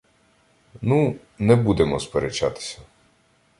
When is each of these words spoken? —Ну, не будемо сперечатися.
—Ну, 0.81 1.15
не 1.39 1.55
будемо 1.55 1.99
сперечатися. 1.99 2.79